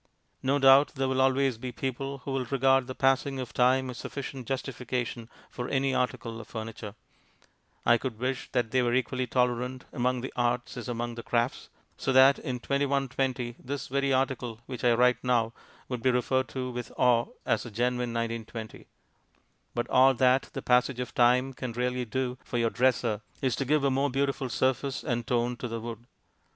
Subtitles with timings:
[0.41, 3.99] No doubt there will always be people who will regard the passing of time as
[3.99, 6.95] sufficient justification for any article of furniture;
[7.85, 11.69] I could wish that they were equally tolerant among the arts as among the crafts,
[11.97, 15.53] so that in 2120 this very article which I write now
[15.87, 18.87] could be referred to with awe as a genuine 1920;
[19.75, 23.65] but all that the passage of time can really do for your dresser is to
[23.65, 26.07] give a more beautiful surface and tone to the wood.